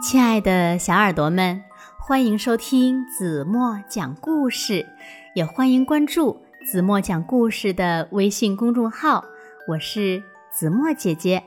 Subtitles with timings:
[0.00, 1.60] 亲爱的小耳朵们，
[1.98, 4.86] 欢迎收听子墨讲故事，
[5.34, 9.24] 也欢迎关注子墨讲故事的微信公众号。
[9.66, 10.22] 我是
[10.52, 11.42] 子墨姐姐。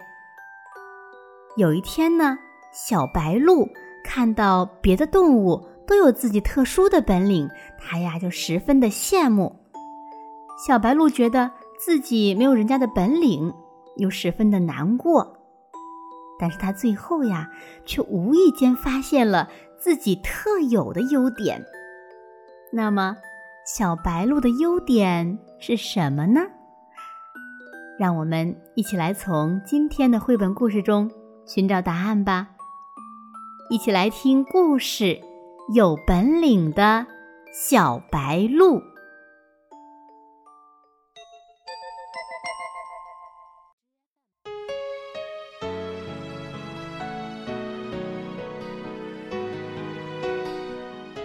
[1.56, 2.38] 有一天呢，
[2.74, 3.70] 小白鹿
[4.04, 9.56] 看到别的动物都有自己特殊的本领，它呀就十分的羡慕。
[10.68, 13.54] 小白鹿觉得自己没有人家的本领，
[13.96, 15.38] 又十分的难过。
[16.42, 17.52] 但是他最后呀，
[17.86, 21.64] 却无意间发现了自己特有的优点。
[22.74, 23.16] 那么，
[23.64, 26.42] 小白鹿的优点是什么呢？
[28.00, 31.12] 让我们一起来从今天的绘本故事中
[31.46, 32.48] 寻找答案吧。
[33.70, 35.04] 一起来听故事
[35.76, 37.06] 《有本领的
[37.54, 38.80] 小白鹿》。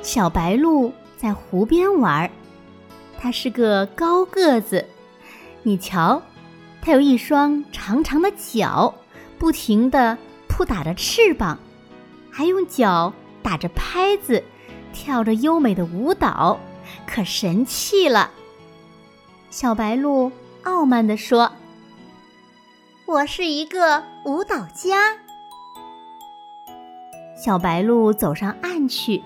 [0.07, 2.31] 小白鹿在湖边玩儿，
[3.19, 4.87] 它是个高个子。
[5.65, 6.23] 你瞧，
[6.81, 8.95] 它有一双长长的脚，
[9.37, 11.59] 不停地扑打着翅膀，
[12.31, 14.45] 还用脚打着拍子，
[14.93, 16.61] 跳着优美的舞蹈，
[17.05, 18.31] 可神气了。
[19.51, 20.31] 小白鹿
[20.63, 21.51] 傲慢地说
[23.07, 25.17] ：“我是一个舞蹈家。”
[27.37, 29.20] 小白鹿走上岸去。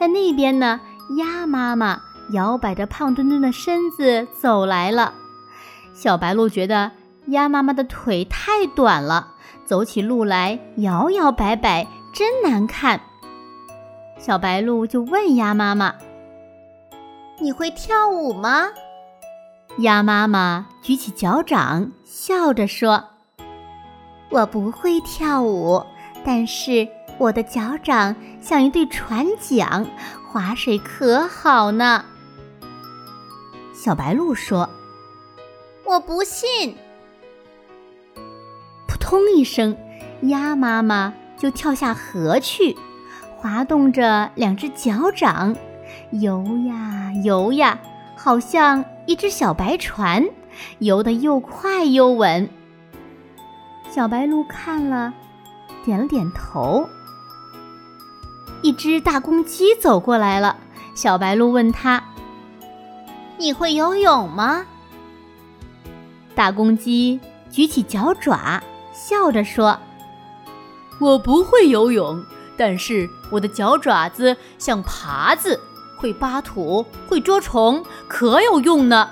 [0.00, 0.80] 在那边呢，
[1.18, 2.00] 鸭妈妈
[2.32, 5.12] 摇摆着胖墩墩的身子走来了。
[5.92, 6.90] 小白鹿觉得
[7.26, 9.34] 鸭妈妈的腿太短了，
[9.66, 12.98] 走起路来摇摇摆摆，真难看。
[14.18, 15.94] 小白鹿就问鸭妈妈
[17.38, 18.68] ：“你会跳舞吗？”
[19.80, 23.04] 鸭妈妈举起脚掌，笑着说
[24.32, 25.84] ：“我不会跳舞，
[26.24, 26.88] 但是……”
[27.20, 29.86] 我的脚掌像一对船桨，
[30.26, 32.02] 划水可好呢。
[33.74, 34.70] 小白鹿说
[35.84, 36.74] ：“我不信。”
[38.88, 39.76] 扑通一声，
[40.22, 42.74] 鸭妈妈就跳下河去，
[43.36, 45.54] 滑动着两只脚掌，
[46.12, 47.78] 游呀游呀，
[48.16, 50.26] 好像一只小白船，
[50.78, 52.48] 游得又快又稳。
[53.90, 55.12] 小白鹿看了，
[55.84, 56.88] 点了点头。
[58.62, 60.56] 一只大公鸡走过来了，
[60.94, 62.02] 小白鹿问他
[63.38, 64.66] ：“你会游泳吗？”
[66.34, 67.18] 大公鸡
[67.50, 68.62] 举起脚爪，
[68.92, 69.78] 笑着说
[71.00, 72.22] ：“我不会游泳，
[72.56, 75.58] 但是我的脚爪子像耙子，
[75.98, 79.08] 会扒土，会捉虫，可有用呢。”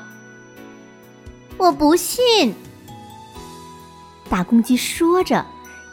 [1.57, 2.55] 我不信。
[4.29, 5.45] 大公鸡说着，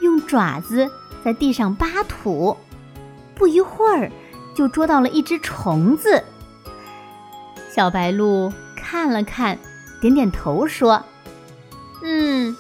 [0.02, 0.92] 用爪子
[1.24, 2.56] 在地上扒土。
[3.36, 4.12] 不一会儿，
[4.56, 6.24] 就捉到了一只虫子。
[7.70, 9.60] 小白鹿看了看，
[10.00, 11.04] 点点头说
[12.02, 12.56] ：“嗯，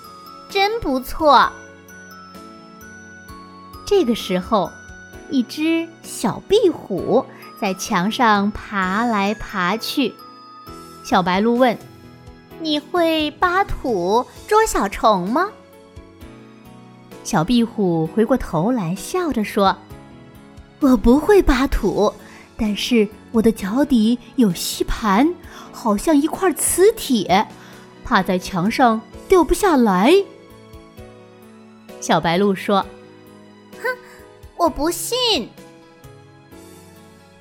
[0.49, 1.49] 真不错。”
[3.87, 4.69] 这个时候，
[5.29, 7.25] 一只小壁虎
[7.61, 10.13] 在墙上爬来爬去。
[11.03, 11.77] 小白鹿问
[12.59, 15.49] ：“你会扒土捉小虫吗？”
[17.23, 19.77] 小壁虎回过头来，笑着说。
[20.79, 22.13] 我不会扒土，
[22.57, 25.33] 但是我的脚底有吸盘，
[25.71, 27.47] 好像一块磁铁，
[28.03, 30.13] 趴在墙上掉不下来。
[31.99, 32.85] 小白鹿说
[33.81, 33.87] ：“哼，
[34.57, 35.49] 我不信。”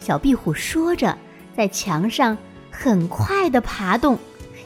[0.00, 1.16] 小壁虎说着，
[1.56, 2.36] 在墙上
[2.70, 4.18] 很快的爬动，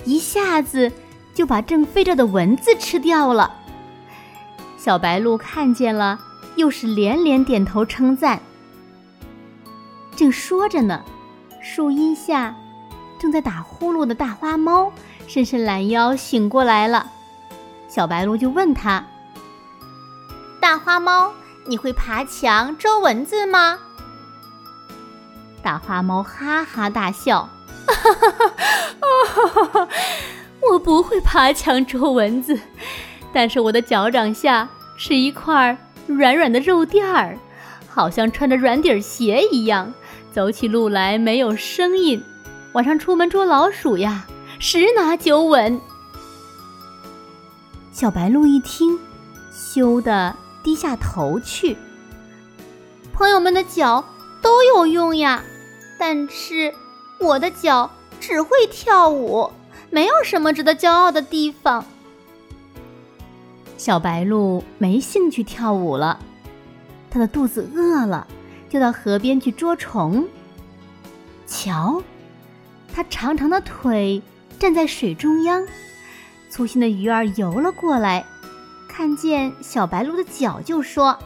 [0.04, 0.92] 一下子
[1.34, 3.54] 就把正飞着的蚊子吃掉了。
[4.76, 6.18] 小白鹿看见了，
[6.56, 8.40] 又是连连点头称赞。
[10.18, 11.04] 正说着呢，
[11.62, 12.52] 树荫下
[13.20, 14.92] 正在打呼噜的大花猫
[15.28, 17.06] 伸伸懒腰醒过来了。
[17.88, 19.06] 小白鹿就问他
[20.60, 21.32] ：“大花猫，
[21.68, 23.78] 你会爬墙捉蚊子吗？”
[25.62, 27.48] 大花猫哈哈大笑
[27.86, 29.88] ：“哈哈哈哈哈！
[30.72, 32.58] 我不会爬墙捉蚊子，
[33.32, 35.78] 但是我的脚掌下是一块
[36.08, 37.38] 软软的肉垫儿，
[37.88, 39.94] 好像穿着软底鞋一样。”
[40.32, 42.22] 走起路来没有声音，
[42.72, 44.26] 晚上出门捉老鼠呀，
[44.58, 45.80] 十拿九稳。
[47.92, 48.98] 小白鹿一听，
[49.50, 51.76] 羞得低下头去。
[53.12, 54.04] 朋友们的脚
[54.40, 55.42] 都有用呀，
[55.98, 56.72] 但是
[57.18, 57.90] 我的脚
[58.20, 59.50] 只会跳舞，
[59.90, 61.84] 没有什么值得骄傲的地方。
[63.76, 66.20] 小白鹿没兴趣跳舞了。
[67.10, 68.26] 它的肚子饿了，
[68.68, 70.26] 就到河边去捉虫。
[71.46, 72.02] 瞧，
[72.94, 74.22] 它长长的腿
[74.58, 75.66] 站在水中央，
[76.50, 78.24] 粗心的鱼儿游了过来，
[78.88, 81.18] 看见小白鹿的脚就说：“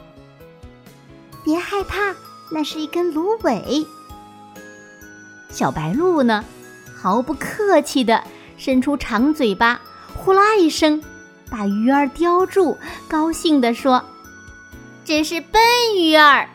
[1.43, 2.15] 别害怕，
[2.53, 3.87] 那是一根芦苇。”
[5.51, 6.45] 小白鹿呢，
[6.95, 8.23] 毫不客气地
[8.57, 9.81] 伸出长嘴巴，
[10.15, 11.03] 呼啦一声，
[11.51, 12.77] 把鱼儿叼住，
[13.09, 14.05] 高兴地说
[15.05, 15.61] ：“真是笨
[15.99, 16.49] 鱼儿。”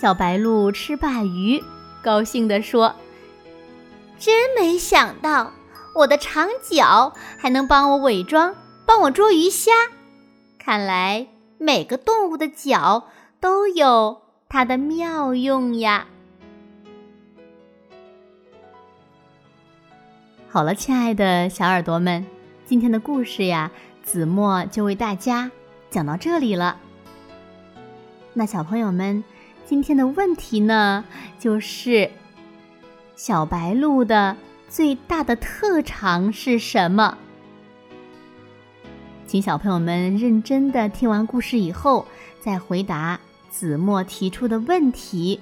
[0.00, 1.60] 小白鹭吃罢鱼，
[2.04, 2.94] 高兴地说
[4.16, 5.52] ：“真没想到，
[5.92, 8.54] 我的长脚还能帮我伪装，
[8.86, 9.72] 帮我捉鱼虾。
[10.56, 11.26] 看来
[11.58, 13.08] 每个动物的脚
[13.40, 16.06] 都有它的妙用呀。”
[20.48, 22.24] 好了，亲爱的小耳朵们，
[22.64, 23.72] 今天的故事呀，
[24.04, 25.50] 子墨就为大家
[25.90, 26.76] 讲到这里了。
[28.32, 29.24] 那小朋友们，
[29.68, 31.04] 今天的问题呢，
[31.38, 32.10] 就是
[33.14, 34.34] 小白鹭的
[34.66, 37.18] 最大的特长是什么？
[39.26, 42.06] 请小朋友们认真的听完故事以后，
[42.40, 43.20] 再回答
[43.50, 45.38] 子墨提出的问题。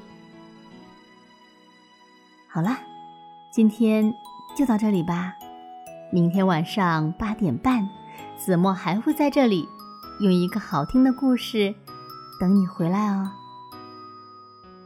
[2.49, 2.76] 好了，
[3.52, 4.12] 今天。
[4.56, 5.34] 就到这里吧，
[6.11, 7.87] 明天晚上八点半，
[8.38, 9.69] 子墨还会在这里，
[10.19, 11.75] 用一个好听的故事
[12.40, 13.31] 等你回来哦。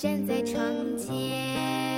[0.00, 0.64] 站在窗
[0.96, 1.89] 前。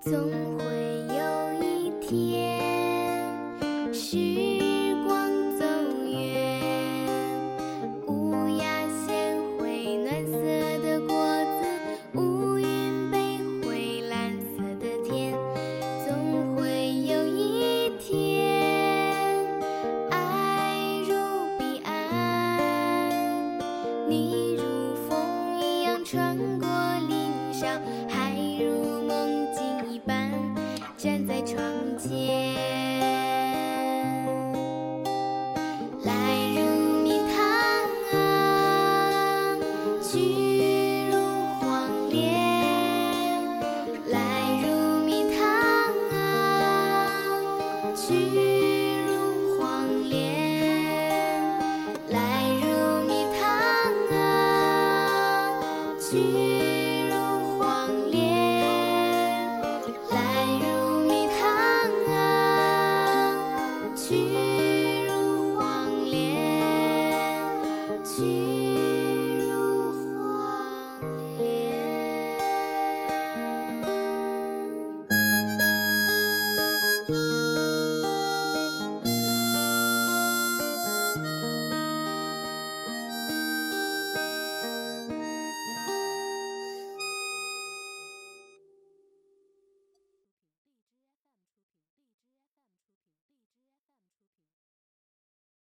[0.00, 0.12] 总
[0.58, 0.64] 会
[1.08, 1.20] 有
[1.60, 4.57] 一天，是。